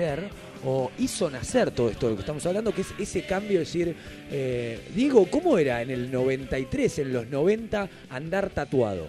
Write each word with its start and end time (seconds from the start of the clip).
nacer 0.00 0.30
o 0.64 0.90
hizo 0.98 1.30
nacer 1.30 1.70
todo 1.70 1.90
esto 1.90 2.06
de 2.06 2.12
lo 2.12 2.16
que 2.16 2.20
estamos 2.20 2.44
hablando, 2.46 2.72
que 2.72 2.82
es 2.82 2.94
ese 2.98 3.26
cambio, 3.26 3.52
de 3.52 3.58
decir, 3.60 3.96
eh, 4.30 4.90
Diego, 4.94 5.26
¿cómo 5.30 5.58
era 5.58 5.82
en 5.82 5.90
el 5.90 6.10
93, 6.10 7.00
en 7.00 7.12
los 7.12 7.28
90, 7.28 7.88
andar 8.10 8.50
tatuado? 8.50 9.08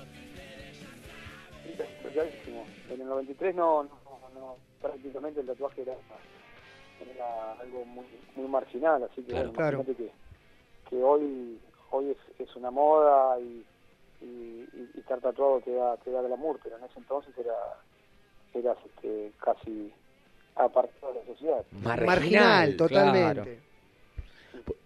En 2.89 3.01
el 3.01 3.07
93 3.07 3.55
no, 3.55 3.83
no, 3.83 4.55
prácticamente 4.81 5.41
el 5.41 5.47
tatuaje 5.47 5.81
era, 5.81 5.95
algo 7.61 7.85
muy, 7.85 8.05
muy 8.35 8.47
marginal, 8.47 9.03
así 9.03 9.21
que, 9.23 9.33
claro, 9.53 9.85
que, 9.85 10.11
que 10.89 11.03
hoy 11.03 11.59
hoy 11.91 12.15
es, 12.39 12.55
una 12.55 12.71
moda 12.71 13.39
y, 13.39 13.65
estar 14.97 15.19
tatuado 15.19 15.59
te 15.61 15.73
da, 15.73 15.97
te 15.97 16.11
da 16.11 16.21
glamour, 16.21 16.59
pero 16.63 16.77
en 16.77 16.83
ese 16.83 16.99
entonces 16.99 17.33
era, 17.37 17.55
era 18.53 18.75
este, 18.85 19.31
casi 19.39 19.91
apartado 20.55 21.13
de 21.13 21.19
la 21.19 21.25
sociedad. 21.25 21.65
Marginal, 21.71 22.75
totalmente. 22.75 23.59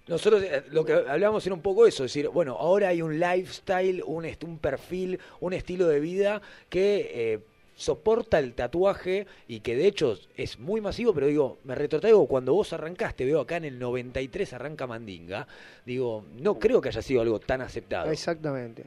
Nosotros 0.08 0.44
eh, 0.44 0.64
lo 0.72 0.86
que 0.86 0.94
hablábamos 0.94 1.46
era 1.46 1.56
un 1.56 1.62
poco 1.62 1.88
eso, 1.88 2.06
es 2.06 2.14
decir, 2.14 2.30
bueno, 2.30 2.56
ahora 2.60 2.90
hay 2.90 3.02
un 3.02 3.20
lifestyle, 3.20 4.04
un, 4.06 4.26
un 4.26 4.60
perfil, 4.60 5.20
un 5.40 5.54
estilo 5.54 5.88
de 5.88 6.00
vida 6.00 6.42
que 6.70 7.10
eh, 7.12 7.40
soporta 7.76 8.38
el 8.38 8.54
tatuaje 8.54 9.26
y 9.48 9.62
que 9.62 9.76
de 9.76 9.88
hecho 9.88 10.16
es 10.38 10.60
muy 10.60 10.80
masivo, 10.80 11.14
pero 11.14 11.26
digo, 11.26 11.58
me 11.64 11.74
retrotraigo 11.74 12.28
cuando 12.28 12.54
vos 12.54 12.72
arrancaste, 12.72 13.26
veo 13.26 13.42
acá 13.42 13.58
en 13.58 13.66
el 13.66 13.80
93 13.80 14.54
arranca 14.54 14.86
Mandinga, 14.86 15.48
digo, 15.86 16.24
no 16.40 16.60
creo 16.60 16.82
que 16.82 16.90
haya 16.90 17.02
sido 17.02 17.22
algo 17.22 17.40
tan 17.40 17.62
aceptado. 17.62 18.12
Exactamente. 18.12 18.86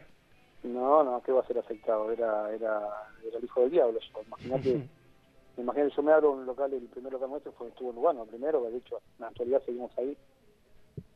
No, 0.63 1.05
no, 1.05 1.23
¿qué 1.23 1.33
va 1.33 1.41
a 1.41 1.47
ser 1.47 1.59
aceptado? 1.59 2.11
Era, 2.11 2.53
era, 2.53 2.81
era 3.27 3.39
el 3.39 3.45
hijo 3.45 3.61
del 3.63 3.71
diablo. 3.71 4.01
Imagínate, 4.27 4.89
imagínate, 5.59 5.95
yo 5.95 6.03
me 6.03 6.13
abro 6.13 6.33
un 6.33 6.47
local, 6.47 6.73
el 6.73 6.87
primer 6.87 7.13
local 7.13 7.31
nuestro 7.31 7.53
fue, 7.53 7.69
estuvo 7.69 7.91
en 7.91 7.97
Lugano 7.97 8.25
primero, 8.25 8.63
que 8.63 8.71
de 8.71 8.79
hecho 8.79 8.97
en 8.97 9.21
la 9.21 9.29
actualidad 9.29 9.63
seguimos 9.65 9.97
ahí. 9.99 10.17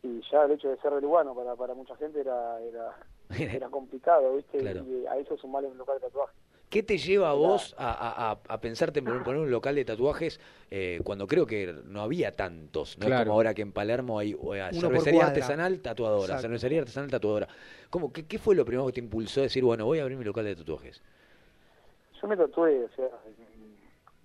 Y 0.03 0.21
ya 0.31 0.45
el 0.45 0.53
hecho 0.53 0.69
de 0.69 0.77
ser 0.79 0.93
de 0.95 1.01
Lugano 1.01 1.35
para, 1.35 1.55
para 1.55 1.75
mucha 1.75 1.97
gente 1.97 2.21
era, 2.21 2.61
era, 2.61 2.97
era 3.39 3.69
complicado, 3.69 4.37
¿viste? 4.37 4.59
Y 4.59 5.07
a 5.07 5.17
eso 5.17 5.37
sumarle 5.37 5.69
un 5.69 5.79
local 5.79 5.97
de 6.01 6.07
tatuaje. 6.07 6.35
¿Qué 6.73 6.83
te 6.83 6.97
lleva 6.97 7.29
a 7.29 7.35
vos 7.35 7.75
a, 7.77 8.39
a, 8.49 8.61
pensarte 8.63 9.01
en 9.01 9.05
poner 9.05 9.43
un 9.43 9.51
local 9.51 9.75
de 9.75 9.85
tatuajes 9.85 10.41
eh, 10.71 11.03
cuando 11.05 11.27
creo 11.27 11.45
que 11.45 11.71
no 11.85 12.01
había 12.01 12.33
tantos? 12.33 12.97
No 12.97 13.09
es 13.09 13.21
como 13.21 13.35
ahora 13.35 13.53
que 13.53 13.61
en 13.61 13.73
Palermo 13.73 14.19
hay 14.19 14.33
eh, 14.33 14.71
cervecería 14.73 15.27
artesanal 15.27 15.81
tatuadora, 15.81 16.39
cervecería 16.39 16.81
artesanal 16.81 17.11
tatuadora. 17.11 17.47
¿Cómo, 17.91 18.11
qué, 18.11 18.25
¿Qué 18.27 18.39
fue 18.39 18.55
lo 18.55 18.65
primero 18.65 18.87
que 18.87 18.95
te 18.95 19.01
impulsó 19.01 19.41
a 19.41 19.43
decir, 19.43 19.63
bueno, 19.63 19.85
voy 19.85 19.99
a 19.99 20.03
abrir 20.03 20.17
mi 20.17 20.25
local 20.25 20.47
de 20.47 20.57
tatuajes? 20.57 21.03
Yo 22.23 22.27
me 22.27 22.39
tatué, 22.39 22.85
o 22.85 22.89
sea, 22.97 23.11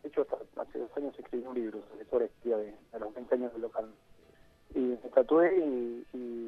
de 0.07 0.21
hecho 0.21 0.27
hace 0.55 0.79
dos 0.79 0.89
años 0.95 1.13
escribí 1.17 1.45
un 1.45 1.55
libro 1.55 1.81
sobre 2.09 2.25
historia 2.25 2.57
de, 2.57 2.99
los 2.99 3.13
20 3.13 3.35
años 3.35 3.53
del 3.53 3.61
local. 3.61 3.89
Y 4.73 4.79
me 4.79 5.09
tatué 5.13 5.57
y, 5.57 6.05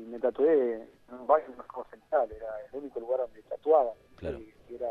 me 0.09 0.19
tatué 0.19 0.75
en 0.75 1.15
un 1.19 1.27
barrio 1.27 1.47
de 1.49 1.89
Central, 1.89 2.31
era 2.31 2.47
el 2.71 2.79
único 2.79 2.99
lugar 2.99 3.19
donde 3.21 3.41
tatuaba. 3.43 3.93
Claro. 4.15 4.39
Y, 4.39 4.75
era 4.75 4.89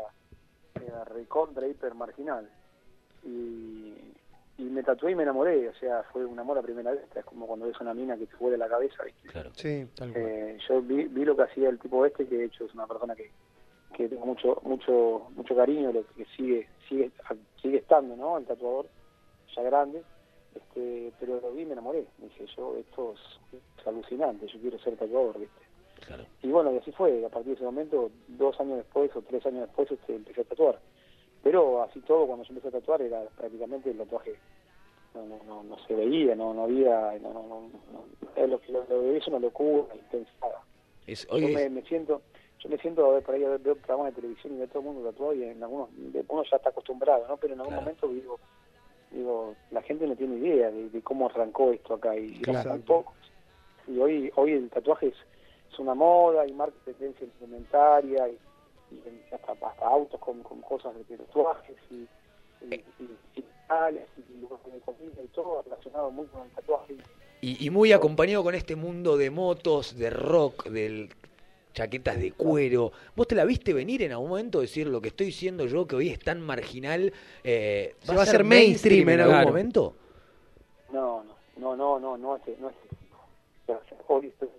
era 0.75 1.03
recontra 1.05 1.67
hiper 1.67 1.93
marginal. 1.93 2.49
Y, 3.23 3.93
y 4.57 4.63
me 4.63 4.83
tatué 4.83 5.11
y 5.11 5.15
me 5.15 5.23
enamoré, 5.23 5.67
o 5.69 5.73
sea, 5.75 6.03
fue 6.11 6.25
un 6.25 6.39
amor 6.39 6.57
a 6.57 6.61
primera 6.61 6.91
vista, 6.91 7.19
es 7.19 7.25
como 7.25 7.47
cuando 7.47 7.65
ves 7.65 7.79
una 7.79 7.93
mina 7.93 8.17
que 8.17 8.27
te 8.27 8.35
huele 8.37 8.57
la 8.57 8.67
cabeza, 8.67 9.03
¿viste? 9.03 9.27
Claro. 9.27 9.51
Sí, 9.53 9.87
tal 9.95 10.13
eh, 10.15 10.57
yo 10.67 10.81
vi, 10.81 11.05
vi 11.05 11.25
lo 11.25 11.35
que 11.35 11.43
hacía 11.43 11.69
el 11.69 11.79
tipo 11.79 12.05
este, 12.05 12.27
que 12.27 12.37
de 12.37 12.45
hecho 12.45 12.65
es 12.65 12.73
una 12.73 12.87
persona 12.87 13.15
que, 13.15 13.31
que 13.95 14.07
tengo 14.07 14.25
mucho 14.25 14.59
mucho 14.63 15.27
mucho 15.35 15.55
cariño, 15.55 15.91
lo 15.91 16.05
que 16.15 16.25
sigue 16.37 16.67
sigue 16.87 17.11
sigue 17.61 17.77
estando, 17.77 18.15
¿no? 18.15 18.37
El 18.37 18.45
tatuador, 18.45 18.87
ya 19.55 19.61
grande, 19.63 20.03
este, 20.55 21.11
pero 21.19 21.39
lo 21.39 21.51
vi 21.51 21.63
y 21.63 21.65
me 21.65 21.73
enamoré. 21.73 22.05
Dije, 22.17 22.45
yo, 22.55 22.77
esto 22.77 23.13
es, 23.53 23.87
alucinante, 23.87 24.47
yo 24.47 24.59
quiero 24.59 24.79
ser 24.79 24.95
tatuador, 24.97 25.39
¿viste? 25.39 25.69
Y 26.41 26.49
bueno, 26.49 26.73
y 26.73 26.77
así 26.77 26.91
fue, 26.91 27.23
a 27.23 27.29
partir 27.29 27.49
de 27.49 27.55
ese 27.55 27.65
momento, 27.65 28.09
dos 28.29 28.59
años 28.59 28.77
después 28.77 29.15
o 29.15 29.21
tres 29.21 29.45
años 29.45 29.67
después, 29.67 29.91
este, 29.91 30.15
empecé 30.15 30.41
a 30.41 30.45
tatuar. 30.45 30.79
Pero 31.43 31.83
así 31.83 31.99
todo, 32.01 32.25
cuando 32.25 32.45
yo 32.45 32.49
empecé 32.49 32.69
a 32.69 32.79
tatuar, 32.79 33.01
era 33.01 33.25
prácticamente 33.37 33.91
el 33.91 33.97
tatuaje 33.97 34.35
no, 35.13 35.25
no, 35.45 35.63
no, 35.63 35.77
se 35.87 35.95
veía, 35.95 36.35
no, 36.35 36.53
no 36.53 36.63
había, 36.63 37.17
no, 37.21 37.33
no, 37.33 37.69
no, 37.91 38.47
lo 38.47 38.61
que 38.61 38.71
lo, 38.71 38.85
lo 38.85 39.15
es 39.15 39.27
una 39.27 39.39
locura 39.39 39.95
intensada. 39.95 40.63
Es, 41.07 41.27
yo 41.27 41.47
me, 41.49 41.81
siento, 41.83 42.21
yo 42.59 42.69
me 42.69 42.77
siento 42.77 43.05
a 43.05 43.13
ver 43.13 43.23
por 43.23 43.35
ahí 43.35 43.43
a 43.43 43.49
ver, 43.49 43.61
programas 43.61 44.07
de 44.13 44.21
televisión 44.21 44.53
y 44.53 44.57
ver 44.57 44.69
todo 44.69 44.79
el 44.79 44.85
mundo 44.85 45.09
tatuado 45.09 45.33
y 45.33 45.43
en 45.43 45.63
algunos, 45.63 45.89
uno 46.27 46.43
ya 46.43 46.57
está 46.57 46.69
acostumbrado, 46.69 47.27
¿no? 47.27 47.37
Pero 47.37 47.53
en 47.53 47.61
algún 47.61 47.75
momento 47.75 48.07
digo, 48.07 48.39
digo, 49.11 49.55
la 49.71 49.81
gente 49.81 50.07
no 50.07 50.15
tiene 50.15 50.35
idea 50.35 50.71
de, 50.71 51.01
cómo 51.01 51.27
arrancó 51.27 51.71
esto 51.71 51.95
acá 51.95 52.15
y, 52.15 52.39
claro. 52.41 52.71
tampoco. 52.71 53.13
Y 53.87 53.97
hoy, 53.97 54.31
hoy 54.35 54.53
el 54.53 54.69
tatuaje 54.69 55.07
es 55.07 55.15
es 55.71 55.79
una 55.79 55.93
moda, 55.93 56.47
y 56.47 56.53
marca 56.53 56.75
tendencia 56.85 57.25
implementaria 57.25 58.27
y, 58.29 58.37
hasta, 59.31 59.85
autos 59.85 60.19
con, 60.19 60.41
cosas 60.61 60.93
de 61.07 61.17
tatuajes 61.17 61.75
y, 61.91 62.07
y, 62.65 62.75
y, 62.99 63.17
y, 63.35 63.43
lugares 64.41 64.73
de 64.73 64.79
comida 64.79 65.21
y 65.23 65.27
todo 65.27 65.61
relacionado 65.61 66.09
muy 66.09 66.25
con 66.27 66.41
el 66.43 66.49
tatuaje. 66.51 66.95
Y, 67.41 67.69
muy 67.69 67.93
acompañado 67.93 68.43
con 68.43 68.55
este 68.55 68.75
mundo 68.75 69.15
de 69.15 69.29
motos, 69.29 69.97
de 69.97 70.09
rock, 70.09 70.67
de 70.69 71.09
chaquetas 71.79 72.19
de 72.19 72.33
cuero. 72.33 72.91
¿Vos 73.15 73.25
te 73.25 73.35
la 73.35 73.45
viste 73.45 73.73
venir 73.73 74.03
en 74.03 74.11
algún 74.11 74.29
momento 74.29 74.59
decir 74.59 74.87
lo 74.87 74.99
que 74.99 75.07
estoy 75.07 75.27
diciendo 75.27 75.65
yo, 75.65 75.87
que 75.87 75.95
hoy 75.95 76.09
es 76.09 76.19
tan 76.19 76.41
marginal, 76.41 77.13
eh, 77.41 77.95
¿va, 78.09 78.23
a 78.23 78.25
ser 78.25 78.43
mainstream, 78.43 79.07
en 79.07 79.21
algún 79.21 79.43
momento? 79.43 79.95
No, 80.91 81.23
no, 81.23 81.75
no, 81.75 81.75
no, 81.77 81.99
no, 81.99 82.17
no, 82.17 82.37
no, 82.37 82.55
no, 82.59 82.71
hoy 84.07 84.27
estoy 84.27 84.49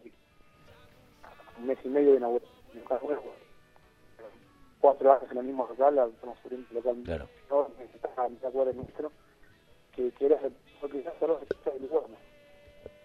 un 1.58 1.66
mes 1.66 1.78
y 1.84 1.88
medio 1.88 2.12
de 2.12 2.16
inauguración. 2.16 2.50
Cuatro 4.80 5.12
años 5.12 5.30
en 5.30 5.36
el 5.36 5.44
mismo 5.44 5.68
local, 5.68 5.98
estamos 6.14 6.38
subiendo 6.42 6.66
un 6.70 6.76
local 6.76 6.96
claro. 7.04 7.28
enorme, 7.50 7.84
está 7.94 8.24
a 8.24 8.28
mitad 8.30 8.50
cuadra 8.50 8.72
nuestro, 8.72 9.12
que, 9.94 10.10
que 10.12 10.24
era 10.24 10.40
ya 10.40 11.12
solo 11.20 11.38
se 11.62 11.70
de 11.70 11.80
Livorno. 11.80 12.16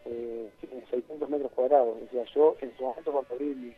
Eh, 0.06 0.50
tiene 0.62 0.86
600 0.90 1.30
metros 1.30 1.52
cuadrados. 1.52 1.98
O 2.02 2.12
sea, 2.12 2.24
yo 2.34 2.56
en 2.62 2.78
su 2.78 2.84
momento 2.84 3.12
cuando 3.12 3.34
abrí 3.34 3.76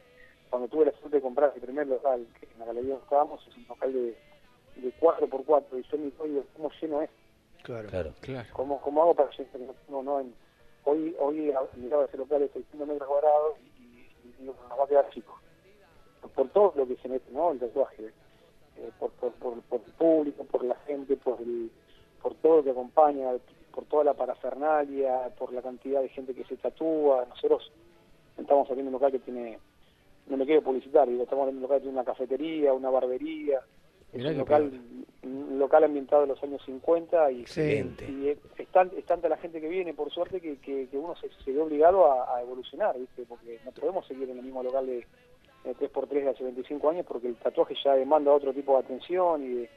cuando 0.49 0.67
tuve 0.67 0.85
la 0.85 0.91
suerte 0.93 1.17
de 1.17 1.21
comprar 1.21 1.51
el 1.55 1.61
primer 1.61 1.87
local, 1.87 2.25
que 2.39 2.47
en 2.51 2.59
la 2.59 2.65
galería 2.65 2.91
donde 2.91 3.03
estábamos, 3.03 3.47
es 3.47 3.57
un 3.57 3.67
local 3.67 3.93
de, 3.93 4.17
de 4.75 4.93
4x4, 4.99 5.63
y 5.79 5.83
yo 5.83 5.97
me 5.97 6.27
digo, 6.27 6.43
¿cómo 6.55 6.71
lleno 6.81 7.01
es? 7.01 7.09
Claro, 7.63 7.87
claro, 7.89 8.13
claro. 8.21 8.47
¿Cómo, 8.53 8.81
cómo 8.81 9.01
hago 9.01 9.15
para 9.15 9.29
llenar? 9.31 9.75
No, 9.89 10.03
no, 10.03 10.19
en, 10.19 10.33
hoy, 10.85 11.15
hoy 11.19 11.53
miraba 11.75 12.05
ese 12.05 12.17
local 12.17 12.39
de 12.39 12.49
600 12.49 12.87
metros 12.87 13.07
cuadrados 13.09 13.57
nos 14.39 14.55
va 14.55 14.83
a 14.83 14.87
quedar 14.87 15.09
chico. 15.09 15.39
Por 16.35 16.49
todo 16.49 16.73
lo 16.75 16.87
que 16.87 16.95
se 16.97 17.09
mete, 17.09 17.31
¿no? 17.31 17.51
El 17.51 17.59
tatuaje. 17.59 18.11
Eh, 18.77 18.91
por, 18.99 19.11
por, 19.11 19.31
por, 19.33 19.59
por, 19.61 19.81
el 19.85 19.91
público, 19.93 20.43
por 20.43 20.63
la 20.63 20.75
gente, 20.85 21.17
por, 21.17 21.41
el, 21.41 21.71
por 22.21 22.35
todo 22.35 22.57
lo 22.57 22.63
que 22.63 22.71
acompaña, 22.71 23.31
por 23.73 23.85
toda 23.85 24.03
la 24.03 24.13
parafernalia, 24.13 25.33
por 25.37 25.51
la 25.51 25.61
cantidad 25.61 26.01
de 26.01 26.09
gente 26.09 26.33
que 26.33 26.43
se 26.45 26.57
tatúa. 26.57 27.25
Nosotros 27.27 27.71
estamos 28.37 28.69
abriendo 28.69 28.89
un 28.89 28.93
local 28.93 29.11
que 29.11 29.19
tiene, 29.19 29.59
no 30.37 30.43
me 30.43 30.45
quiero 30.45 30.61
publicitar, 30.61 31.07
digo, 31.09 31.23
estamos 31.23 31.43
abriendo 31.43 31.59
un 31.59 31.63
local 31.63 31.77
que 31.77 31.83
tiene 31.83 31.97
una 31.97 32.05
cafetería, 32.05 32.73
una 32.73 32.91
barbería, 32.91 33.59
es 34.13 34.23
un 34.23 34.37
local, 34.37 34.71
un 35.23 35.59
local 35.59 35.83
ambientado 35.83 36.23
en 36.23 36.29
los 36.29 36.43
años 36.43 36.61
50 36.65 37.31
y, 37.31 37.45
y 38.07 38.29
es, 38.29 38.37
tanta 38.71 39.27
la 39.27 39.37
gente 39.37 39.59
que 39.59 39.67
viene, 39.67 39.93
por 39.93 40.11
suerte, 40.11 40.39
que, 40.39 40.57
que, 40.57 40.87
uno 40.93 41.15
se, 41.15 41.29
se, 41.43 41.51
ve 41.51 41.59
obligado 41.59 42.11
a, 42.11 42.41
evolucionar, 42.41 42.97
¿viste? 42.97 43.23
porque 43.27 43.59
no 43.65 43.71
podemos 43.71 44.05
seguir 44.07 44.29
en 44.29 44.37
el 44.37 44.45
mismo 44.45 44.63
local 44.63 44.85
de, 44.85 45.05
3x3 45.65 46.07
de 46.07 46.29
hace 46.29 46.43
25 46.45 46.89
años 46.89 47.05
porque 47.05 47.27
el 47.27 47.35
tatuaje 47.35 47.75
ya 47.83 47.93
demanda 47.93 48.31
otro 48.31 48.53
tipo 48.53 48.73
de 48.73 48.85
atención 48.85 49.43
y 49.43 49.53
de, 49.55 49.69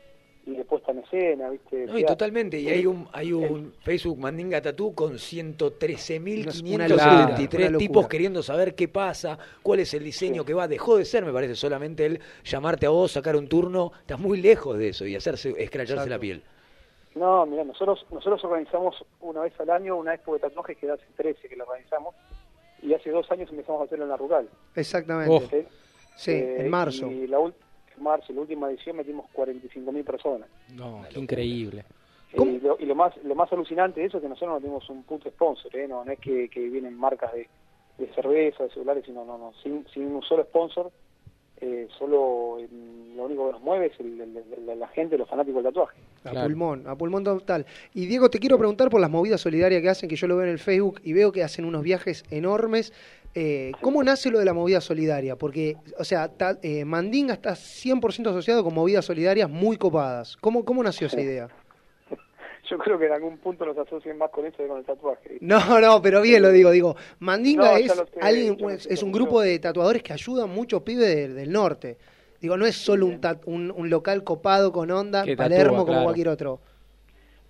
y 0.46 0.56
de 0.56 0.64
puesta 0.64 0.92
en 0.92 1.00
escena, 1.00 1.50
¿viste? 1.50 1.84
No, 1.86 1.98
y 1.98 2.04
totalmente, 2.04 2.58
y 2.58 2.68
hay 2.68 2.86
un 2.86 3.06
hay 3.12 3.32
un 3.32 3.74
Facebook 3.82 4.18
Mandinga 4.18 4.62
Tatú 4.62 4.94
con 4.94 5.14
113.573 5.14 7.78
tipos 7.78 8.06
queriendo 8.08 8.42
saber 8.42 8.74
qué 8.74 8.88
pasa, 8.88 9.38
cuál 9.62 9.78
es 9.80 9.94
el 9.94 10.04
diseño 10.04 10.44
que 10.44 10.54
va. 10.54 10.68
Dejó 10.68 10.96
de 10.96 11.04
ser, 11.04 11.24
me 11.24 11.32
parece, 11.32 11.54
solamente 11.54 12.06
el 12.06 12.20
llamarte 12.44 12.86
a 12.86 12.90
vos, 12.90 13.12
sacar 13.12 13.36
un 13.36 13.48
turno, 13.48 13.92
estás 14.00 14.18
muy 14.18 14.40
lejos 14.40 14.76
de 14.78 14.88
eso 14.88 15.06
y 15.06 15.14
hacerse, 15.14 15.54
escracharse 15.58 16.08
la 16.08 16.18
piel. 16.18 16.42
No, 17.14 17.44
mira, 17.44 17.64
nosotros 17.64 18.06
nosotros 18.10 18.42
organizamos 18.44 19.04
una 19.20 19.42
vez 19.42 19.52
al 19.60 19.68
año 19.70 19.96
una 19.96 20.14
expo 20.14 20.34
de 20.34 20.40
tatuajes 20.40 20.78
que 20.78 20.90
hace 20.90 21.04
13 21.16 21.48
que 21.48 21.56
la 21.56 21.64
organizamos 21.64 22.14
y 22.82 22.94
hace 22.94 23.10
dos 23.10 23.30
años 23.30 23.50
empezamos 23.50 23.82
a 23.82 23.84
hacerlo 23.84 24.04
en 24.04 24.10
la 24.10 24.16
rural. 24.16 24.48
Exactamente. 24.74 25.68
Sí, 26.16 26.32
en 26.32 26.66
eh, 26.66 26.68
marzo. 26.68 27.06
Y 27.06 27.26
la, 27.26 27.38
marzo, 28.00 28.32
la 28.32 28.40
última 28.40 28.70
edición, 28.70 28.96
metimos 28.96 29.26
45.000 29.34 30.04
personas. 30.04 30.48
No, 30.74 31.02
qué 31.12 31.18
increíble. 31.20 31.84
Eh, 32.32 32.60
y, 32.78 32.86
lo, 32.86 32.94
más 32.94 33.16
lo 33.24 33.34
más 33.34 33.52
alucinante 33.52 34.00
de 34.00 34.06
eso 34.06 34.18
es 34.18 34.22
que 34.22 34.28
nosotros 34.28 34.54
no 34.54 34.60
tenemos 34.60 34.88
un 34.88 35.02
puto 35.02 35.28
sponsor, 35.30 35.74
¿eh? 35.74 35.88
no, 35.88 36.04
no 36.04 36.12
es 36.12 36.18
que, 36.20 36.48
que 36.48 36.68
vienen 36.68 36.96
marcas 36.96 37.32
de, 37.32 37.48
de 37.98 38.06
cerveza, 38.14 38.64
de 38.64 38.70
celulares, 38.70 39.04
sino 39.04 39.24
no, 39.24 39.36
no, 39.36 39.52
sin, 39.62 39.84
sin 39.92 40.06
un 40.06 40.22
solo 40.22 40.44
sponsor, 40.44 40.92
eh, 41.62 41.88
solo 41.98 42.56
lo 43.16 43.24
único 43.24 43.46
que 43.46 43.52
nos 43.52 43.60
mueve 43.60 43.86
es 43.86 44.76
la 44.78 44.88
gente, 44.88 45.18
los 45.18 45.28
fanáticos 45.28 45.62
del 45.62 45.72
tatuaje. 45.74 45.98
A 46.24 46.32
pulmón, 46.44 46.86
a 46.86 46.96
pulmón 46.96 47.22
total. 47.22 47.66
Y 47.92 48.06
Diego, 48.06 48.30
te 48.30 48.38
quiero 48.38 48.56
preguntar 48.56 48.88
por 48.88 49.00
las 49.00 49.10
movidas 49.10 49.42
solidarias 49.42 49.82
que 49.82 49.90
hacen, 49.90 50.08
que 50.08 50.16
yo 50.16 50.26
lo 50.26 50.36
veo 50.36 50.46
en 50.46 50.52
el 50.52 50.58
Facebook 50.58 51.00
y 51.04 51.12
veo 51.12 51.32
que 51.32 51.44
hacen 51.44 51.66
unos 51.66 51.82
viajes 51.82 52.24
enormes. 52.30 52.94
Eh, 53.34 53.72
¿Cómo 53.80 54.02
nace 54.02 54.30
lo 54.30 54.38
de 54.38 54.44
la 54.44 54.52
movida 54.52 54.80
solidaria? 54.80 55.36
Porque, 55.36 55.76
o 55.98 56.04
sea, 56.04 56.30
eh, 56.62 56.84
Mandinga 56.84 57.34
está 57.34 57.52
100% 57.52 58.28
asociado 58.28 58.64
con 58.64 58.74
movidas 58.74 59.04
solidarias 59.04 59.48
muy 59.48 59.76
copadas. 59.76 60.36
¿Cómo, 60.38 60.64
cómo 60.64 60.82
nació 60.82 61.06
esa 61.06 61.20
idea? 61.20 61.48
Yo 62.70 62.78
creo 62.78 62.98
que 62.98 63.06
en 63.06 63.12
algún 63.12 63.38
punto 63.38 63.64
nos 63.64 63.78
asocian 63.78 64.18
más 64.18 64.30
con 64.30 64.46
eso 64.46 64.56
que 64.58 64.66
con 64.66 64.78
el 64.78 64.84
tatuaje. 64.84 65.38
No, 65.40 65.80
no, 65.80 66.02
pero 66.02 66.20
bien 66.22 66.42
lo 66.42 66.50
digo, 66.50 66.70
digo, 66.70 66.96
Mandinga 67.20 67.78
es, 67.78 67.92
alguien, 68.20 68.56
es 68.68 69.02
un 69.02 69.12
grupo 69.12 69.40
de 69.40 69.58
tatuadores 69.58 70.02
que 70.02 70.12
ayudan 70.12 70.50
muchos 70.50 70.82
pibes 70.82 71.34
del, 71.34 71.52
norte. 71.52 71.98
Digo, 72.40 72.56
no 72.56 72.66
es 72.66 72.76
solo 72.76 73.06
un, 73.06 73.72
un, 73.76 73.90
local 73.90 74.24
copado 74.24 74.72
con 74.72 74.90
onda, 74.90 75.24
Palermo 75.36 75.84
como 75.86 76.02
cualquier 76.04 76.28
otro. 76.28 76.60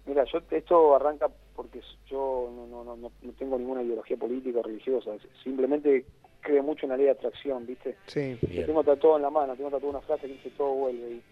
Mira, 0.06 0.24
yo 0.24 0.40
esto 0.50 0.94
arranca 0.94 1.28
porque 1.54 1.80
yo 2.06 2.50
no, 2.54 2.66
no, 2.66 2.96
no, 2.96 3.12
no 3.22 3.32
tengo 3.38 3.58
ninguna 3.58 3.82
ideología 3.82 4.16
política 4.16 4.60
o 4.60 4.62
religiosa, 4.62 5.12
simplemente 5.42 6.06
creo 6.40 6.62
mucho 6.62 6.86
en 6.86 6.90
la 6.90 6.96
ley 6.96 7.06
de 7.06 7.12
atracción, 7.12 7.66
¿viste? 7.66 7.96
Sí. 8.06 8.38
tengo 8.40 8.82
tatuado 8.82 9.16
en 9.16 9.22
la 9.22 9.30
mano, 9.30 9.54
tengo 9.56 9.70
tatuado 9.70 9.90
una 9.90 10.06
frase 10.06 10.26
que 10.26 10.34
dice 10.34 10.50
todo 10.56 10.72
vuelve 10.72 11.10
y, 11.10 11.22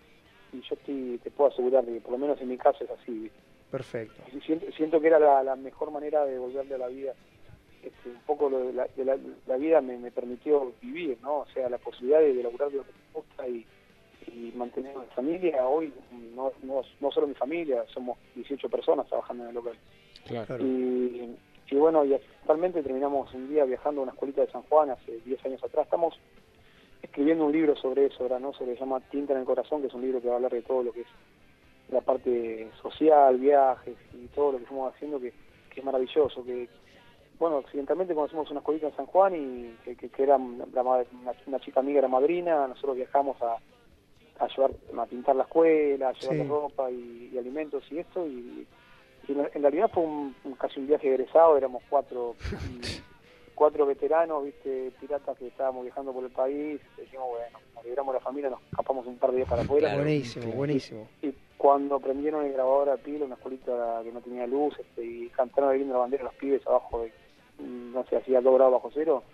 yo 0.53 0.77
te 1.23 1.31
puedo 1.31 1.51
asegurar 1.51 1.85
que 1.85 2.01
por 2.01 2.13
lo 2.13 2.19
menos 2.19 2.41
en 2.41 2.49
mi 2.49 2.57
caso 2.57 2.83
es 2.85 2.91
así, 2.91 3.13
¿viste? 3.13 3.39
Perfecto. 3.71 4.23
Siento, 4.77 5.01
que 5.01 5.07
era 5.09 5.43
la, 5.43 5.57
mejor 5.57 5.91
manera 5.91 6.25
de 6.25 6.39
volverle 6.39 6.75
a 6.75 6.79
la 6.79 6.89
vida. 6.89 7.13
Este, 7.83 8.09
un 8.09 8.21
poco 8.27 8.49
lo 8.49 8.61
de 8.61 8.73
la, 8.73 9.57
vida 9.57 9.81
me, 9.83 10.11
permitió 10.11 10.73
vivir, 10.81 11.19
¿no? 11.23 11.41
O 11.41 11.47
sea, 11.53 11.69
la 11.69 11.79
posibilidad 11.79 12.21
de, 12.21 12.43
lograr 12.43 12.73
lo 12.73 12.83
que 12.83 12.93
me 12.93 13.13
gusta 13.13 13.47
y, 13.47 13.67
mantener 14.55 14.97
mi 14.97 15.07
familia. 15.15 15.67
Hoy 15.67 15.93
no, 16.35 16.53
no, 16.63 17.11
solo 17.11 17.27
mi 17.27 17.35
familia, 17.35 17.85
somos 17.93 18.19
18 18.35 18.69
personas 18.69 19.07
trabajando 19.07 19.45
en 19.45 19.49
el 19.51 19.55
local. 19.55 19.77
Claro. 20.27 20.59
Y, 20.59 21.37
bueno, 21.73 22.05
y 22.05 22.15
actualmente 22.15 22.83
terminamos 22.83 23.33
un 23.35 23.49
día 23.49 23.65
viajando 23.65 24.01
a 24.01 24.05
una 24.05 24.13
escuelita 24.13 24.41
de 24.41 24.51
San 24.51 24.63
Juan 24.63 24.91
hace 24.91 25.19
10 25.25 25.45
años 25.45 25.65
atrás. 25.65 25.85
Estamos 25.85 26.19
escribiendo 27.03 27.45
un 27.45 27.53
libro 27.53 27.77
sobre 27.77 28.07
eso 28.07 28.23
ahora, 28.23 28.39
¿no? 28.39 28.53
Sobre 28.55 28.75
se 28.75 28.81
llama 28.81 29.01
Tinta 29.01 29.35
en 29.35 29.41
el 29.41 29.45
Corazón, 29.45 29.83
que 29.83 29.89
es 29.89 29.95
un 29.95 30.03
libro 30.03 30.21
que 30.21 30.29
va 30.29 30.35
a 30.35 30.37
hablar 30.37 30.53
de 30.53 30.63
todo 30.63 30.83
lo 30.83 30.93
que 30.93 31.03
es 31.03 31.09
la 31.91 32.01
parte 32.01 32.71
social, 32.83 33.39
viajes 33.39 33.97
y 34.15 34.27
todo 34.29 34.53
lo 34.53 34.59
que 34.59 34.65
estamos 34.65 34.95
haciendo 34.95 35.21
que, 35.21 35.33
es 35.75 35.85
maravilloso, 35.85 36.45
que 36.45 36.69
bueno, 37.39 37.59
accidentalmente 37.59 38.13
conocimos 38.13 38.51
una 38.51 38.59
escuelita 38.59 38.89
en 38.89 38.97
San 38.97 39.07
Juan 39.07 39.35
y 39.37 39.95
que, 39.95 40.11
era 40.19 40.35
una, 40.35 41.61
chica 41.61 41.79
amiga 41.79 42.01
era 42.01 42.09
madrina, 42.09 42.67
nosotros 42.67 42.97
viajamos 42.97 43.41
a, 43.41 43.59
a 44.39 44.49
llevar, 44.49 44.71
a 44.97 45.07
pintar 45.07 45.37
la 45.37 45.45
escuela, 45.45 46.09
a 46.09 46.13
llevar 46.13 46.49
ropa 46.49 46.91
y, 46.91 47.37
alimentos 47.39 47.85
y 47.91 47.99
esto 47.99 48.27
y, 48.27 48.67
en 49.29 49.63
realidad 49.63 49.91
fue 49.93 50.05
un, 50.05 50.35
casi 50.59 50.81
un 50.81 50.87
viaje 50.87 51.09
egresado, 51.09 51.59
éramos 51.59 51.83
cuatro 51.91 52.35
cuatro 53.55 53.85
veteranos, 53.85 54.45
viste, 54.45 54.91
piratas 55.01 55.37
que 55.37 55.49
estábamos 55.49 55.85
viajando 55.85 56.13
por 56.13 56.25
el 56.25 56.31
país, 56.31 56.81
dijimos, 56.97 57.27
bueno, 57.29 57.59
nos 57.75 57.85
liberamos 57.85 58.15
la 58.15 58.21
familia, 58.21 58.51
nos 58.51 58.63
escapamos 58.63 59.07
un 59.07 59.19
par 59.19 59.31
de 59.31 59.37
días 59.39 59.49
para 59.49 59.63
afuera. 59.63 59.95
buenísimo, 59.97 60.53
buenísimo 60.53 61.09
cuando 61.59 61.99
prendieron 61.99 62.47
el 62.47 62.53
grabador 62.53 62.89
a 62.89 62.97
pila, 62.97 63.27
una 63.27 63.35
escuelita 63.35 64.01
que 64.05 64.13
no 64.13 64.21
tenía 64.21 64.47
luz, 64.47 64.79
este, 64.79 65.05
y 65.05 65.29
cantaron 65.31 65.75
viendo 65.75 65.93
la 65.93 66.01
bandera 66.01 66.25
los 66.25 66.35
pibes 66.35 66.65
abajo 66.67 67.03
de, 67.03 67.13
no 67.59 68.07
sé, 68.07 68.17
hacía 68.17 68.41
dos 68.41 68.55
grados 68.55 68.75
bajo 68.75 68.91
cero, 68.95 69.25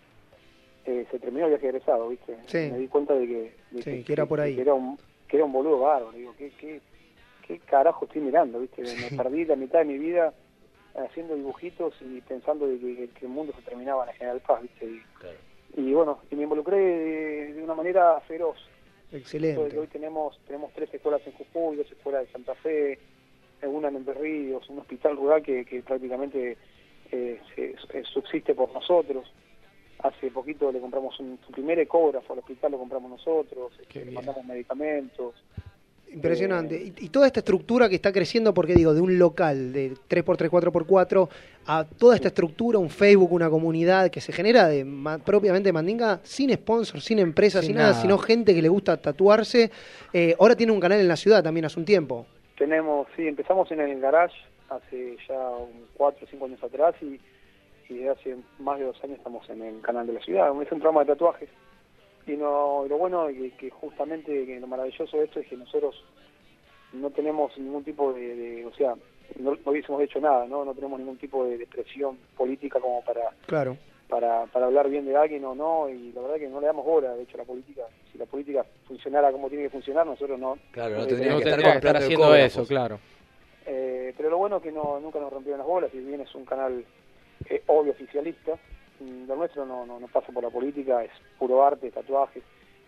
eh, 0.87 1.07
se 1.11 1.19
terminó 1.19 1.47
el 1.47 1.53
viaje 1.53 1.69
egresado, 1.69 2.09
¿viste? 2.09 2.37
Me 2.53 2.79
di 2.79 2.89
cuenta 2.89 3.15
de 3.15 3.27
que, 3.27 4.05
que, 4.05 4.13
era 4.13 4.27
por 4.27 4.41
ahí. 4.41 4.55
Que 4.55 4.63
era 4.63 4.75
un, 4.75 4.99
que 5.29 5.37
era 5.37 5.45
un 5.45 5.53
boludo 5.53 5.81
bárbaro, 5.81 6.13
digo, 6.13 6.35
¿qué, 6.37 6.51
qué, 6.59 6.81
qué 7.47 7.59
carajo 7.61 8.05
estoy 8.05 8.23
mirando, 8.23 8.61
¿viste? 8.61 8.83
Me 8.83 9.17
perdí 9.17 9.45
la 9.45 9.57
mitad 9.57 9.81
de 9.81 9.87
mi 9.87 9.99
vida 9.99 10.33
haciendo 10.95 11.35
dibujitos 11.35 11.95
y 12.01 12.21
pensando 12.21 12.67
de 12.67 12.79
que, 12.79 13.11
el 13.23 13.29
mundo 13.29 13.53
se 13.57 13.63
terminaba 13.63 14.07
en 14.07 14.17
General 14.17 14.41
Paz, 14.41 14.63
¿viste? 14.63 15.03
Y, 15.77 15.93
bueno, 15.93 16.21
y 16.31 16.37
me 16.37 16.45
involucré 16.45 17.53
de 17.53 17.63
una 17.63 17.75
manera 17.75 18.21
feroz 18.21 18.57
Excelente. 19.13 19.79
Hoy 19.79 19.87
tenemos 19.87 20.41
tenemos 20.47 20.73
tres 20.73 20.93
escuelas 20.93 21.21
en 21.25 21.35
Jujuy, 21.35 21.77
dos 21.77 21.91
escuelas 21.91 22.27
de 22.27 22.33
Santa 22.33 22.55
Fe, 22.57 22.99
una 23.63 23.89
en 23.89 24.05
Berríos, 24.05 24.69
un 24.69 24.81
hospital 24.81 25.17
rural 25.17 25.43
que, 25.43 25.65
que 25.65 25.83
prácticamente 25.83 26.57
eh, 27.13 27.41
subsiste 28.13 28.55
por 28.55 28.73
nosotros. 28.73 29.33
Hace 30.05 30.31
poquito 30.31 30.71
le 30.71 30.81
compramos 30.81 31.19
un, 31.19 31.39
primer 31.51 31.79
ecógrafo 31.79 32.35
al 32.35 32.41
hospital, 32.41 32.73
lo 32.73 32.79
compramos 32.79 33.11
nosotros, 33.11 33.73
este, 33.81 34.05
le 34.05 34.11
mandamos 34.13 34.45
medicamentos. 34.45 35.35
Impresionante. 36.13 36.93
Y, 37.01 37.09
toda 37.09 37.27
esta 37.27 37.41
estructura 37.41 37.89
que 37.89 37.95
está 37.95 38.13
creciendo, 38.13 38.53
porque 38.53 38.75
digo, 38.75 38.93
de 38.93 39.01
un 39.01 39.19
local 39.19 39.73
de 39.73 39.95
3x3, 39.95 40.51
4x4, 40.51 41.29
a 41.67 41.85
toda 41.85 42.17
esta 42.17 42.29
estructura, 42.29 42.79
un 42.79 42.91
Facebook, 42.91 43.33
una 43.33 43.49
comunidad 43.49 44.11
que 44.11 44.21
se 44.21 44.31
genera 44.31 44.69
de 44.69 44.87
propiamente 45.25 45.73
Mandinga, 45.73 46.21
sin 46.23 46.53
sponsor, 46.53 47.01
sin 47.01 47.19
empresas, 47.19 47.65
sin, 47.65 47.77
nada, 47.77 47.95
sino 47.95 48.19
gente 48.19 48.55
que 48.55 48.61
le 48.61 48.69
gusta 48.69 49.01
tatuarse. 49.01 49.71
Eh, 50.13 50.37
ahora 50.39 50.55
tiene 50.55 50.71
un 50.71 50.81
canal 50.81 51.01
en 51.01 51.09
la 51.09 51.17
ciudad 51.17 51.43
también 51.43 51.65
hace 51.65 51.81
un 51.81 51.87
tiempo. 51.87 52.27
Tenemos, 52.59 53.09
sí, 53.17 53.27
empezamos 53.27 53.71
en 53.73 53.81
el 53.81 53.99
garage 54.01 54.37
hace 54.69 55.17
ya 55.27 55.51
4 55.95 56.27
o 56.27 56.31
5 56.31 56.45
años 56.45 56.63
atrás 56.63 56.95
y, 57.01 57.19
y 57.89 58.07
hace 58.07 58.37
más 58.59 58.79
de 58.79 58.87
dos 58.87 59.03
años 59.05 59.19
estamos 59.19 59.49
en 59.51 59.63
el 59.63 59.81
canal 59.81 60.07
de 60.07 60.15
la 60.15 60.21
ciudad. 60.21 60.49
Es 60.63 60.73
un 60.73 60.81
programa 60.81 61.01
de 61.01 61.13
tatuajes 61.13 61.49
y 62.27 62.33
no, 62.33 62.87
lo 62.89 62.97
bueno 62.97 63.27
que, 63.29 63.51
que 63.53 63.71
justamente 63.71 64.47
que 64.47 64.61
lo 64.61 64.67
maravilloso 64.67 65.17
de 65.17 65.25
esto 65.25 65.41
es 65.41 65.47
que 65.47 65.57
nosotros 65.57 66.03
no 66.93 67.11
tenemos 67.11 67.57
ningún 67.59 67.85
tipo 67.85 68.13
de, 68.13 68.65
o 68.65 68.75
sea, 68.75 68.95
no, 69.39 69.57
hubiésemos 69.65 70.01
hecho 70.03 70.21
nada, 70.21 70.47
¿no? 70.47 70.65
No 70.65 70.75
tenemos 70.75 70.99
ningún 70.99 71.19
tipo 71.19 71.45
de, 71.45 71.67
presión 71.67 72.17
política 72.37 72.81
como 72.81 73.03
para 73.03 73.31
claro. 73.47 73.77
para, 74.09 74.47
para 74.47 74.67
hablar 74.67 74.89
bien 74.89 75.05
de 75.05 75.17
alguien 75.17 75.45
o 75.45 75.55
no, 75.55 75.89
y 75.89 76.13
la 76.13 76.23
verdad 76.23 76.37
que 76.37 76.49
no 76.49 76.61
le 76.61 76.67
damos 76.67 76.85
bola, 76.85 77.15
de 77.15 77.25
hecho, 77.25 77.37
la 77.37 77.45
política, 77.45 77.83
si 78.11 78.19
la 78.19 78.27
política 78.27 78.65
funcionara 78.87 79.33
como 79.33 79.49
tiene 79.49 79.65
que 79.65 79.71
funcionar, 79.71 80.07
nosotros 80.07 80.39
no... 80.39 80.59
Claro, 80.71 80.99
no, 80.99 81.07
tendríamos 81.07 81.43
que, 81.43 81.51
estar, 81.51 81.97
haciendo 81.97 82.35
eso, 82.35 82.67
claro. 82.67 82.99
Eh, 83.67 84.15
pero 84.17 84.31
lo 84.31 84.39
bueno 84.39 84.59
es 84.59 84.63
que 84.63 84.73
no, 84.73 85.01
nunca 85.01 85.19
nos 85.19 85.33
rompieron 85.33 85.59
las 85.59 85.67
bolas, 85.67 85.91
si 85.91 85.99
bien 85.99 86.21
es 86.21 86.35
un 86.35 86.45
canal 86.45 86.85
eh, 87.49 87.63
obvio 87.67 87.93
oficialista, 87.93 88.59
Mm, 89.01 89.27
lo 89.27 89.37
nuestro 89.37 89.67
no, 89.67 89.85
no, 89.87 89.99
pasa 90.09 90.33
por 90.33 90.43
la 90.43 90.51
política, 90.51 91.03
es 91.03 91.11
puro 91.39 91.65
arte, 91.65 91.91
tatuajes. 91.91 92.43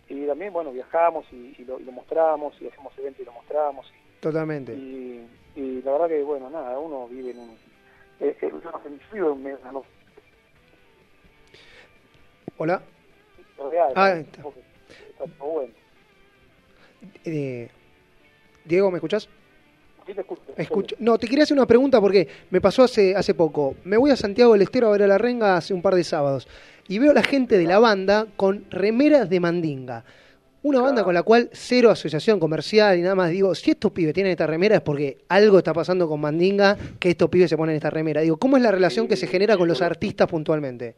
Y 0.08 0.26
también, 0.26 0.52
bueno, 0.52 0.72
viajamos 0.72 1.26
y, 1.32 1.64
lo, 1.64 1.78
mostramos, 1.92 2.54
y 2.60 2.68
hacemos 2.68 2.96
eventos 2.98 3.22
y 3.22 3.24
lo 3.24 3.32
mostramos. 3.32 3.92
Totalmente. 4.20 4.72
Y, 4.72 5.28
la 5.84 5.92
verdad 5.92 6.08
que, 6.08 6.22
bueno, 6.22 6.50
nada, 6.50 6.78
uno 6.78 7.08
vive 7.08 7.30
en 7.30 7.38
un... 7.38 7.50
Eh, 8.20 8.36
eh, 8.40 8.52
Hola. 12.58 12.82
ah, 13.94 14.10
está. 14.12 14.42
está 15.18 15.44
bueno. 15.44 15.72
Eh, 17.24 17.68
Diego, 18.64 18.90
¿me 18.90 18.96
escuchás? 18.96 19.28
No, 20.98 21.18
te 21.18 21.26
quería 21.26 21.44
hacer 21.44 21.56
una 21.56 21.66
pregunta 21.66 22.00
porque 22.00 22.28
me 22.50 22.60
pasó 22.60 22.84
hace, 22.84 23.14
hace 23.14 23.34
poco. 23.34 23.76
Me 23.84 23.96
voy 23.96 24.10
a 24.10 24.16
Santiago 24.16 24.52
del 24.52 24.62
Estero 24.62 24.88
a 24.88 24.92
ver 24.92 25.02
a 25.02 25.06
la 25.06 25.18
renga 25.18 25.56
hace 25.56 25.74
un 25.74 25.82
par 25.82 25.94
de 25.94 26.04
sábados 26.04 26.48
y 26.88 26.98
veo 26.98 27.10
a 27.10 27.14
la 27.14 27.22
gente 27.22 27.58
de 27.58 27.64
la 27.64 27.78
banda 27.78 28.26
con 28.36 28.64
remeras 28.70 29.28
de 29.28 29.40
mandinga. 29.40 30.04
Una 30.62 30.80
banda 30.80 31.04
con 31.04 31.14
la 31.14 31.22
cual 31.22 31.48
cero 31.52 31.90
asociación 31.90 32.40
comercial 32.40 32.98
y 32.98 33.02
nada 33.02 33.14
más. 33.14 33.30
Digo, 33.30 33.54
si 33.54 33.70
estos 33.70 33.92
pibes 33.92 34.12
tienen 34.12 34.32
esta 34.32 34.48
remera 34.48 34.76
es 34.76 34.80
porque 34.80 35.18
algo 35.28 35.58
está 35.58 35.72
pasando 35.72 36.08
con 36.08 36.20
Mandinga 36.20 36.76
que 36.98 37.10
estos 37.10 37.28
pibes 37.28 37.48
se 37.48 37.56
ponen 37.56 37.76
esta 37.76 37.88
remera. 37.88 38.20
Digo, 38.22 38.36
¿cómo 38.36 38.56
es 38.56 38.64
la 38.64 38.72
relación 38.72 39.06
que 39.06 39.14
se 39.14 39.28
genera 39.28 39.56
con 39.56 39.68
los 39.68 39.80
artistas 39.80 40.26
puntualmente? 40.26 40.96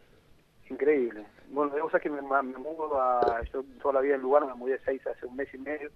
Increíble. 0.70 1.22
Bueno, 1.50 1.76
la 1.76 1.82
cosa 1.82 1.98
es 1.98 2.02
que 2.02 2.08
me, 2.08 2.22
mudo 2.22 2.98
a. 2.98 3.42
Yo 3.52 3.62
toda 3.82 3.94
la 3.94 4.00
vida 4.00 4.14
en 4.14 4.22
lugar 4.22 4.46
me 4.46 4.54
mudé 4.54 4.76
a 4.76 4.78
seis 4.86 5.06
hace 5.06 5.26
un 5.26 5.36
mes 5.36 5.48
y 5.52 5.58
medio 5.58 5.90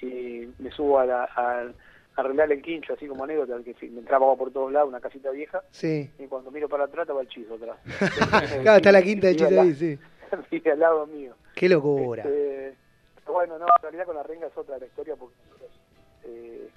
y 0.00 0.48
me 0.58 0.70
subo 0.72 0.98
a 0.98 1.06
la, 1.06 1.72
arreglar 2.16 2.50
el 2.50 2.62
quincho, 2.62 2.94
así 2.94 3.06
como 3.06 3.24
anécdota, 3.24 3.62
que 3.62 3.74
me 3.88 4.00
entraba 4.00 4.34
por 4.36 4.50
todos 4.50 4.72
lados, 4.72 4.88
una 4.88 5.00
casita 5.00 5.30
vieja. 5.30 5.62
Sí. 5.70 6.10
Y 6.18 6.26
cuando 6.26 6.50
miro 6.50 6.68
para 6.68 6.84
atrás 6.84 7.02
estaba 7.02 7.20
el 7.20 7.28
chizo 7.28 7.54
atrás. 7.54 7.78
claro, 8.62 8.78
está 8.78 8.92
la 8.92 9.02
quinta 9.02 9.28
de 9.28 9.36
chizo 9.36 9.60
ahí, 9.60 9.74
sí. 9.74 9.98
Al 10.70 10.78
lado 10.78 11.06
mío. 11.06 11.34
Qué 11.54 11.68
locura. 11.68 12.24
Este, 12.24 12.74
bueno, 13.26 13.58
no, 13.58 13.66
en 13.66 13.82
realidad 13.82 14.06
con 14.06 14.16
la 14.16 14.22
renga 14.22 14.46
es 14.46 14.56
otra 14.56 14.78
la 14.78 14.86
historia 14.86 15.14
porque 15.16 15.34
eh, 16.24 16.68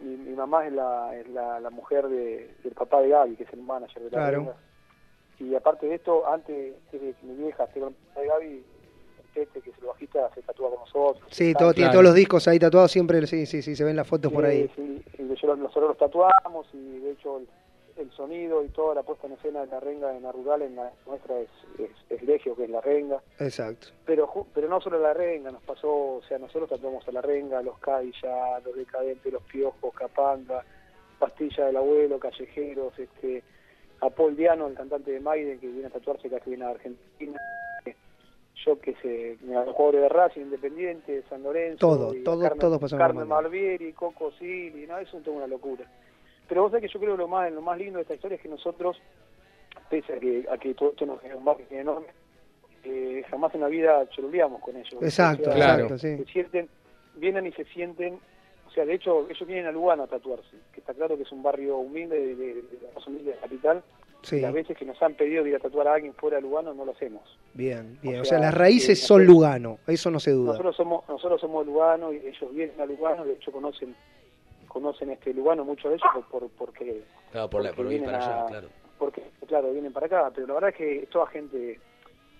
mi, 0.00 0.16
mi, 0.16 0.34
mamá 0.34 0.66
es 0.66 0.72
la, 0.72 1.16
es 1.16 1.28
la, 1.28 1.60
la 1.60 1.70
mujer 1.70 2.08
de, 2.08 2.54
del 2.62 2.72
papá 2.74 3.00
de 3.00 3.08
Gaby, 3.08 3.36
que 3.36 3.44
es 3.44 3.52
el 3.52 3.62
manager 3.62 4.02
de 4.02 4.10
la 4.10 4.18
claro. 4.18 4.38
renga. 4.38 4.56
Y 5.38 5.54
aparte 5.54 5.86
de 5.86 5.96
esto, 5.96 6.26
antes 6.28 6.74
de 6.92 6.98
que 6.98 7.14
mi 7.22 7.34
vieja 7.34 7.64
esté 7.64 7.80
con 7.80 7.90
el 7.90 7.94
papá 7.94 8.20
de 8.20 8.26
Gaby, 8.26 8.64
este, 9.34 9.60
que 9.60 9.70
es 9.70 9.78
el 9.78 9.86
bajista, 9.86 10.30
se 10.34 10.42
tatúa 10.42 10.70
con 10.70 10.80
nosotros. 10.80 11.24
Sí, 11.30 11.52
todo, 11.54 11.72
tiene 11.72 11.90
todos 11.90 12.04
los 12.04 12.14
discos 12.14 12.46
ahí 12.48 12.58
tatuados, 12.58 12.90
siempre 12.92 13.26
sí, 13.26 13.46
sí, 13.46 13.62
sí, 13.62 13.76
se 13.76 13.84
ven 13.84 13.96
las 13.96 14.06
fotos 14.06 14.32
por 14.32 14.44
ahí. 14.44 14.70
Sí, 14.76 15.02
nosotros 15.18 15.88
los 15.88 15.98
tatuamos 15.98 16.66
y 16.72 16.98
de 17.00 17.12
hecho 17.12 17.42
el 17.96 18.10
sonido 18.12 18.64
y 18.64 18.68
toda 18.68 18.94
la 18.94 19.02
puesta 19.02 19.26
en 19.26 19.34
escena 19.34 19.60
de 19.60 19.66
la 19.68 19.80
renga 19.80 20.16
en 20.16 20.22
la 20.22 20.32
rural, 20.32 20.62
en 20.62 20.76
la 20.76 20.90
nuestra 21.06 21.38
es, 21.38 21.48
es, 22.10 22.22
Legio, 22.22 22.56
que 22.56 22.64
es 22.64 22.70
la 22.70 22.80
renga. 22.80 23.22
Exacto. 23.38 23.88
Pero 24.04 24.46
pero 24.52 24.68
no 24.68 24.80
solo 24.80 24.98
la 24.98 25.14
renga, 25.14 25.50
nos 25.50 25.62
pasó, 25.62 26.16
o 26.16 26.22
sea, 26.26 26.38
nosotros 26.38 26.70
tatuamos 26.70 27.06
a 27.06 27.12
la 27.12 27.20
renga, 27.20 27.62
los 27.62 27.78
Caiya, 27.78 28.60
los 28.64 28.74
decadentes, 28.74 29.32
los 29.32 29.42
piojos, 29.44 29.94
Capanga, 29.94 30.64
Pastilla 31.18 31.66
del 31.66 31.76
Abuelo, 31.76 32.18
Callejeros, 32.18 32.98
este 32.98 33.42
a 34.00 34.10
Paul 34.10 34.36
Diano, 34.36 34.66
el 34.66 34.74
cantante 34.74 35.12
de 35.12 35.20
Maiden, 35.20 35.60
que 35.60 35.68
viene 35.68 35.86
a 35.86 35.90
tatuarse, 35.90 36.28
que 36.28 36.50
viene 36.50 36.64
a 36.64 36.70
Argentina, 36.70 37.40
yo 38.64 38.78
que 38.80 38.94
sé, 38.96 39.36
los 39.44 39.74
jugadores 39.74 40.02
de 40.02 40.08
Racing, 40.08 40.40
Independiente, 40.42 41.22
San 41.28 41.42
Lorenzo, 41.42 41.78
todo, 41.78 42.14
todo, 42.24 42.40
Carmen, 42.40 42.58
todos 42.58 42.78
pasamos 42.80 43.00
Carmen 43.00 43.28
Malvieri, 43.28 43.92
Coco 43.92 44.32
Silly, 44.32 44.86
no, 44.86 44.98
eso 44.98 45.18
es 45.18 45.26
una 45.26 45.46
locura. 45.46 45.84
Pero 46.48 46.62
vos 46.62 46.70
sabés 46.70 46.88
que 46.88 46.92
yo 46.92 47.00
creo 47.00 47.12
que 47.14 47.22
lo 47.22 47.28
más, 47.28 47.50
lo 47.52 47.62
más 47.62 47.78
lindo 47.78 47.98
de 47.98 48.02
esta 48.02 48.14
historia 48.14 48.36
es 48.36 48.42
que 48.42 48.48
nosotros, 48.48 48.96
pese 49.90 50.14
a 50.14 50.18
que, 50.18 50.46
a 50.50 50.58
que 50.58 50.74
todo 50.74 50.90
esto 50.90 51.06
nos 51.06 51.20
genera 51.20 51.38
un 51.38 51.44
marketing 51.44 51.76
enorme, 51.76 52.06
eh, 52.84 53.24
jamás 53.30 53.54
en 53.54 53.62
la 53.62 53.68
vida 53.68 54.08
choluleamos 54.10 54.60
con 54.60 54.76
ellos. 54.76 55.02
Exacto, 55.02 55.50
claro. 55.50 55.98
Se 55.98 56.24
sienten, 56.26 56.68
vienen 57.16 57.46
y 57.46 57.52
se 57.52 57.64
sienten, 57.64 58.18
o 58.66 58.70
sea, 58.70 58.84
de 58.84 58.94
hecho, 58.94 59.26
ellos 59.28 59.46
vienen 59.46 59.66
a 59.66 59.72
Lugano 59.72 60.04
a 60.04 60.06
tatuarse, 60.06 60.56
que 60.72 60.80
está 60.80 60.94
claro 60.94 61.16
que 61.16 61.22
es 61.22 61.32
un 61.32 61.42
barrio 61.42 61.78
humilde 61.78 62.18
de, 62.18 62.34
de, 62.34 62.54
de 62.54 62.78
la 62.82 62.92
más 62.94 63.06
humilde 63.06 63.30
de 63.30 63.36
la 63.36 63.42
capital, 63.42 63.82
las 64.32 64.52
veces 64.52 64.76
que 64.76 64.84
nos 64.84 65.00
han 65.02 65.14
pedido 65.14 65.46
ir 65.46 65.56
a 65.56 65.58
tatuar 65.58 65.88
a 65.88 65.94
alguien 65.94 66.14
fuera 66.14 66.36
de 66.36 66.42
Lugano 66.42 66.74
no 66.74 66.84
lo 66.84 66.92
hacemos. 66.92 67.22
Bien, 67.52 67.98
bien. 68.02 68.20
O 68.20 68.24
sea, 68.24 68.38
las 68.38 68.54
raíces 68.54 69.00
son 69.00 69.24
Lugano, 69.26 69.78
eso 69.86 70.10
no 70.10 70.20
se 70.20 70.32
duda. 70.32 70.52
Nosotros 70.52 70.76
somos 70.76 71.08
nosotros 71.08 71.40
somos 71.40 71.66
Lugano 71.66 72.12
y 72.12 72.16
ellos 72.16 72.54
vienen 72.54 72.80
a 72.80 72.86
Lugano, 72.86 73.24
de 73.24 73.34
hecho 73.34 73.52
conocen 73.52 73.94
conocen 74.68 75.10
este 75.10 75.32
Lugano 75.32 75.64
muchos 75.64 75.90
de 75.90 75.96
ellos 75.96 76.24
por, 76.30 76.48
porque 76.50 77.02
claro, 77.30 77.48
por, 77.48 77.62
la, 77.62 77.72
por 77.72 77.86
para 78.04 78.18
allá, 78.18 78.46
claro. 78.48 78.68
Porque 78.98 79.22
claro, 79.46 79.72
vienen 79.72 79.92
para 79.92 80.06
acá, 80.06 80.32
pero 80.34 80.48
la 80.48 80.54
verdad 80.54 80.70
es 80.70 80.76
que 80.76 80.96
es 81.02 81.08
toda 81.10 81.26
gente 81.28 81.78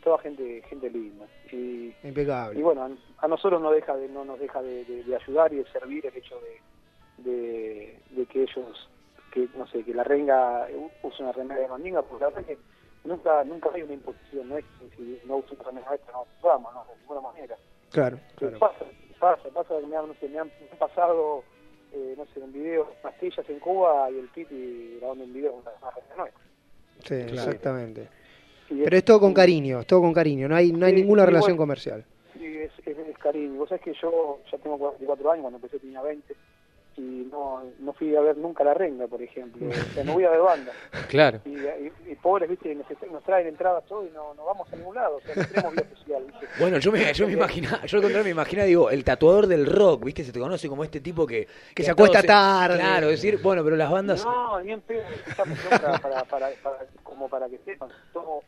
toda 0.03 0.19
gente 0.19 0.63
gente 0.69 0.91
linda 0.91 1.27
y 1.53 1.95
impecable. 2.03 2.59
Y 2.59 2.63
bueno, 2.63 2.97
a, 3.19 3.29
nosotros 3.29 3.61
no 3.61 3.71
deja 3.71 3.97
de 3.97 4.09
no 4.09 4.25
nos 4.25 4.39
deja 4.39 4.63
de, 4.63 4.85
de, 4.85 5.17
ayudar 5.17 5.53
y 5.53 5.57
de 5.57 5.67
servir 5.71 6.07
el 6.07 6.17
hecho 6.17 6.39
de, 6.41 7.31
de, 7.31 7.99
de 8.11 8.27
que 8.27 8.43
ellos 8.43 8.89
que 9.35 9.49
no 9.59 9.67
sé 9.67 9.83
que 9.83 9.93
la 9.93 10.05
renga 10.05 10.69
use 11.03 11.23
una 11.23 11.33
remera 11.33 11.61
de 11.61 11.69
mandinga 11.69 12.03
porque 12.03 12.25
la 12.25 12.31
verdad 12.31 12.49
es 12.49 12.57
que 12.57 12.63
nunca 13.03 13.43
nunca 13.43 13.69
hay 13.75 13.83
una 13.83 13.95
imposición 13.95 14.49
no 14.49 14.57
es 14.57 14.65
que 14.65 14.97
si 14.97 15.21
no 15.27 15.39
uso 15.39 15.55
una 15.55 15.65
remera 15.65 15.95
esta 15.95 16.13
no 16.13 16.25
vamos 16.41 16.73
no 16.73 16.85
de 16.85 17.01
ninguna 17.01 17.21
manera. 17.21 17.57
Claro, 17.91 18.19
claro. 18.37 18.59
pasa 18.61 18.85
pasa 19.19 19.49
pasa 19.53 19.81
que 19.81 19.87
me 19.87 19.97
han, 19.97 20.07
no 20.07 20.15
sé, 20.15 20.29
me 20.29 20.39
han 20.39 20.51
pasado 20.79 21.43
eh, 21.93 22.15
no 22.17 22.25
sé 22.27 22.41
un 22.41 22.53
video 22.53 22.93
pastillas 23.03 23.49
en 23.49 23.59
Cuba 23.59 24.09
y 24.13 24.19
el 24.21 24.29
Piti 24.29 24.99
grabando 25.01 25.25
un 25.25 25.33
video 25.33 25.53
con 25.53 25.63
una 25.63 25.91
remera 25.91 26.17
nuestra. 26.17 26.43
Sí 27.05 27.15
exactamente. 27.15 28.09
Pero 28.69 28.97
es 28.97 29.05
todo 29.05 29.19
con 29.19 29.35
cariño 29.35 29.81
es 29.81 29.87
todo 29.87 30.01
con 30.01 30.13
cariño 30.13 30.49
no 30.49 30.55
hay 30.55 30.71
no 30.73 30.87
hay 30.87 30.93
ninguna 30.93 31.27
relación 31.27 31.57
comercial. 31.57 32.05
Sí 32.35 32.57
es, 32.57 32.73
es, 32.87 32.99
es, 32.99 33.19
cariño. 33.19 33.59
Vos 33.59 33.69
sabés 33.69 33.83
que 33.83 33.95
yo 34.01 34.39
ya 34.51 34.59
tengo 34.59 34.79
44 34.79 35.31
años 35.33 35.43
cuando 35.43 35.57
empecé 35.57 35.81
tenía 35.81 36.03
20 36.03 36.35
y 36.97 37.29
no, 37.31 37.63
no 37.81 37.93
fui 37.93 38.15
a 38.15 38.21
ver 38.21 38.37
nunca 38.37 38.63
la 38.63 38.75
renga, 38.75 39.07
por 39.07 39.21
ejemplo. 39.21 39.67
O 39.69 39.95
sea, 39.95 40.05
no 40.05 40.13
voy 40.13 40.25
a 40.25 40.31
ver 40.31 40.41
banda. 40.41 40.73
Claro. 41.09 41.41
Y, 41.45 42.11
y, 42.11 42.15
pobres, 42.17 42.49
viste, 42.49 42.75
nos, 42.75 42.87
nos, 43.11 43.23
traen 43.23 43.47
entradas 43.47 43.85
todo 43.87 44.05
y 44.05 44.11
no, 44.11 44.35
no 44.35 44.45
vamos 44.45 44.73
a 44.73 44.77
ningún 44.77 44.95
lado. 44.95 45.17
O 45.17 45.21
sea, 45.21 45.35
no 45.37 45.47
tenemos 45.47 45.73
vida 45.73 45.87
social, 45.97 46.25
¿viste? 46.25 46.47
Bueno, 46.59 46.79
yo 46.79 46.91
me, 46.91 47.13
yo 47.13 47.27
me 47.27 47.33
imagino, 47.35 47.69
yo 47.69 47.97
al 47.99 48.03
contrario 48.03 48.25
me 48.25 48.31
imagino, 48.31 48.65
digo, 48.65 48.91
el 48.91 49.05
tatuador 49.05 49.47
del 49.47 49.67
rock, 49.67 50.05
viste, 50.05 50.25
se 50.25 50.33
te 50.33 50.41
conoce 50.41 50.69
como 50.69 50.83
este 50.83 51.01
tipo 51.01 51.27
que... 51.27 51.47
Que, 51.75 51.83
se 51.83 51.91
acuesta 51.91 52.23
tarde. 52.23 52.79
Claro, 52.79 53.09
decir, 53.09 53.39
bueno, 53.43 53.63
pero 53.63 53.77
las 53.77 53.91
bandas... 53.91 54.25
No, 54.25 54.61
bien 54.63 54.81
pedo, 54.81 55.03
para, 55.37 55.99
para, 55.99 56.25
para, 56.25 56.51
para, 56.63 56.87
como 57.03 57.29
para 57.29 57.49
que 57.49 57.59
sepan, 57.59 57.91
tomo, 58.13 58.43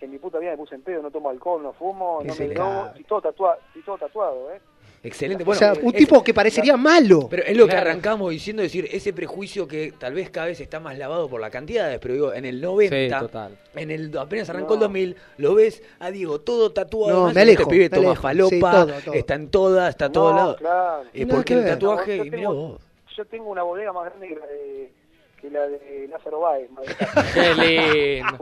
en 0.00 0.10
mi 0.10 0.18
puta 0.18 0.38
vida 0.38 0.50
me 0.50 0.56
puse 0.56 0.74
en 0.74 0.82
pedo, 0.82 1.02
no 1.02 1.10
tomo 1.10 1.30
alcohol, 1.30 1.62
no 1.62 1.72
fumo, 1.72 2.20
no 2.24 2.34
me 2.34 2.48
drogo, 2.48 2.90
y 2.96 3.04
todo, 3.04 3.22
tatuado, 3.22 3.58
y 3.74 3.80
todo 3.82 3.98
tatuado, 3.98 4.52
¿eh? 4.52 4.60
Excelente. 5.04 5.42
Bueno, 5.42 5.56
o 5.56 5.58
sea, 5.58 5.74
un 5.82 5.92
tipo 5.92 6.22
que 6.22 6.32
parecería 6.32 6.76
malo. 6.76 7.26
Pero 7.28 7.42
es 7.42 7.56
lo 7.56 7.66
que 7.66 7.76
arrancamos 7.76 8.30
diciendo, 8.30 8.62
decir, 8.62 8.88
ese 8.90 9.12
prejuicio 9.12 9.66
que 9.66 9.92
tal 9.98 10.14
vez 10.14 10.30
cada 10.30 10.46
vez 10.46 10.60
está 10.60 10.78
más 10.78 10.96
lavado 10.96 11.28
por 11.28 11.40
la 11.40 11.50
cantidad, 11.50 11.98
pero 12.00 12.14
digo, 12.14 12.34
en 12.34 12.44
el 12.44 12.60
90, 12.60 13.50
en 13.74 13.90
el 13.90 14.16
apenas 14.16 14.48
arrancó 14.50 14.74
el 14.74 14.80
2000, 14.80 15.16
lo 15.38 15.54
ves 15.54 15.82
a 15.98 16.10
Diego 16.10 16.40
todo 16.40 16.72
tatuado. 16.72 17.26
No, 17.26 17.34
me 17.34 17.40
alejo, 17.40 17.62
este 17.62 17.74
pibe 17.74 17.90
toma 17.90 18.14
falopa, 18.14 18.86
está 19.12 19.34
en 19.34 19.48
todas, 19.48 19.90
está 19.90 20.04
a 20.06 20.12
todos 20.12 20.36
lados. 20.36 20.56
Claro. 20.58 21.08
Y 21.12 21.26
porque 21.26 21.54
el 21.54 21.64
tatuaje, 21.64 22.18
yo, 22.18 22.30
tengo, 22.30 22.78
yo 23.16 23.24
tengo 23.24 23.50
una 23.50 23.64
bodega 23.64 23.92
más 23.92 24.04
grande 24.04 24.28
que 24.28 24.36
la 24.36 24.46
de, 24.46 24.92
que 25.40 25.50
la 25.50 25.66
de 25.66 26.08
Lázaro 26.08 26.40
Báez. 26.40 26.70
Qué 27.34 27.54
lindo. 27.54 28.38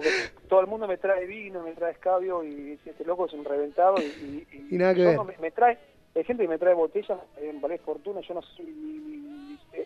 todo 0.47 0.61
el 0.61 0.67
mundo 0.67 0.87
me 0.87 0.99
trae 0.99 1.25
vino, 1.25 1.63
me 1.63 1.73
trae 1.73 1.93
escabio 1.93 2.45
y 2.45 2.79
este 2.85 3.03
loco 3.05 3.25
es 3.25 3.33
un 3.33 3.47
reventado 3.47 3.97
y, 3.99 4.47
y, 4.71 4.77
nada 4.77 4.95
que 4.95 5.05
ver. 5.05 5.19
me 5.41 5.51
trae 5.53 5.79
hay 6.15 6.25
gente 6.25 6.43
que 6.43 6.49
me 6.49 6.59
trae 6.59 6.75
botellas, 6.75 7.19
en 7.41 7.61
vale 7.61 7.79
fortuna, 7.79 8.21
yo 8.21 8.35
no 8.35 8.43
sé, 8.43 8.65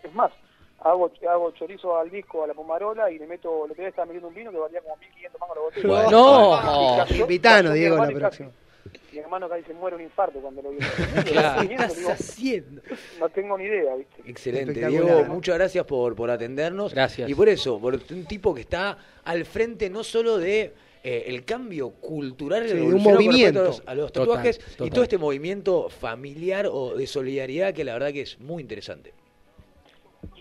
es 0.02 0.14
más, 0.14 0.32
hago 0.80 1.10
hago 1.28 1.50
chorizo 1.52 1.96
al 1.98 2.10
disco, 2.10 2.44
a 2.44 2.46
la 2.46 2.54
pomarola 2.54 3.10
y 3.10 3.18
le 3.18 3.26
meto, 3.26 3.66
lo 3.66 3.74
que 3.74 3.86
estaba 3.86 4.06
metiendo 4.06 4.28
un 4.28 4.34
vino 4.34 4.50
que 4.50 4.58
valía 4.58 4.80
como 4.80 4.96
1500 4.96 5.40
mangos 5.40 5.56
la 5.56 5.62
botella. 5.62 6.10
no, 6.10 7.22
invitano, 7.22 7.72
Diego, 7.72 7.96
la 7.96 8.10
próxima. 8.10 8.50
Mi 9.12 9.18
hermano 9.20 9.48
casi 9.48 9.62
se 9.62 9.74
muere 9.74 9.96
un 9.96 10.02
infarto 10.02 10.40
cuando 10.40 10.60
lo 10.60 10.70
vio. 10.70 10.80
¿Qué 11.24 11.74
estás 11.74 12.08
haciendo? 12.10 12.82
No 13.20 13.28
tengo 13.28 13.56
ni 13.56 13.64
idea, 13.64 13.94
¿viste? 13.94 14.22
Excelente, 14.26 14.86
Diego, 14.86 15.24
muchas 15.26 15.54
gracias 15.54 15.84
por, 15.86 16.16
por 16.16 16.30
atendernos. 16.30 16.92
Gracias. 16.92 17.30
Y 17.30 17.34
por 17.34 17.48
eso, 17.48 17.80
por 17.80 17.94
un 17.94 18.26
tipo 18.26 18.52
que 18.52 18.62
está 18.62 18.98
al 19.24 19.44
frente 19.44 19.88
no 19.88 20.02
solo 20.02 20.38
de 20.38 20.74
eh, 21.06 21.24
el 21.26 21.44
cambio 21.44 21.90
cultural 21.90 22.66
sí, 22.66 22.78
un 22.78 23.02
movimiento 23.02 23.72
a 23.84 23.94
los 23.94 24.10
tatuajes 24.10 24.58
y 24.80 24.88
todo 24.88 25.02
este 25.02 25.18
movimiento 25.18 25.90
familiar 25.90 26.66
o 26.66 26.94
de 26.94 27.06
solidaridad 27.06 27.74
que 27.74 27.84
la 27.84 27.92
verdad 27.92 28.10
que 28.10 28.22
es 28.22 28.40
muy 28.40 28.62
interesante. 28.62 29.12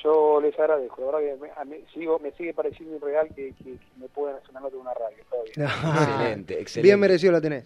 Yo 0.02 0.40
les 0.40 0.58
agradezco, 0.58 1.12
la 1.12 1.20
verdad 1.20 1.38
que 1.38 1.66
me, 1.66 1.82
sigo, 1.94 2.18
me 2.20 2.32
sigue 2.32 2.54
pareciendo 2.54 2.96
irreal 2.96 3.28
que, 3.36 3.54
que, 3.62 3.78
me 3.98 4.08
puedan 4.08 4.38
hacer 4.38 4.52
una 4.52 4.62
nota 4.62 4.76
de 4.76 4.82
una 4.82 4.94
radio. 4.94 5.18
excelente, 5.48 6.54
excelente. 6.62 6.82
Bien 6.82 6.98
merecido 6.98 7.34
la 7.34 7.42
tenés. 7.42 7.66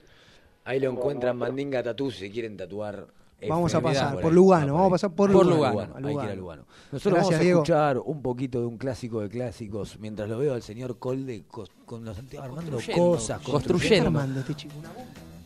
Ahí 0.63 0.79
lo 0.79 0.89
encuentran 0.89 1.37
Mandinga 1.37 1.83
Tatú 1.83 2.09
si 2.09 2.31
quieren 2.31 2.57
tatuar 2.57 3.05
Vamos 3.47 3.75
a 3.75 3.81
pasar 3.81 4.19
por 4.19 4.33
Lugano, 4.33 4.73
vamos 4.73 4.87
a 4.87 4.91
pasar 4.91 5.11
por, 5.11 5.29
Lugano. 5.29 5.99
Lugano. 5.99 6.65
Nosotros 6.91 7.21
vamos 7.21 7.35
a 7.35 7.41
escuchar 7.43 7.97
un 7.99 8.21
poquito 8.21 8.59
de 8.59 8.65
un 8.65 8.77
clásico 8.77 9.21
de 9.21 9.29
clásicos 9.29 9.99
mientras 9.99 10.27
lo 10.27 10.39
veo 10.39 10.55
al 10.55 10.63
señor 10.63 10.97
Colde 10.97 11.43
con 11.85 12.03
los 12.03 12.17
armando 12.39 12.79
cosas, 12.95 13.41
construyendo. 13.41 14.07
Armando 14.07 14.39
este 14.39 14.55
chico. 14.55 14.75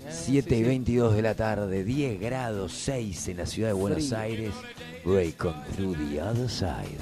7 0.10 0.57
y 0.57 0.63
22 0.63 1.15
de 1.15 1.21
la 1.21 1.36
tarde, 1.36 1.83
10 1.83 2.19
grados 2.19 2.74
6 2.74 3.27
en 3.29 3.38
la 3.38 3.45
ciudad 3.45 3.69
de 3.69 3.74
Buenos 3.74 4.12
Aires. 4.13 4.53
Break 5.05 5.45
on 5.45 5.55
through 5.75 5.95
the 5.95 6.21
other 6.21 6.50
side. 6.50 6.98